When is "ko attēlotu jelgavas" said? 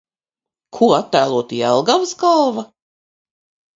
0.77-2.17